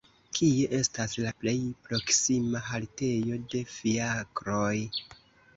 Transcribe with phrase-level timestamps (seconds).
[0.37, 1.53] Kie estas la plej
[1.89, 4.75] proksima haltejo de fiakroj!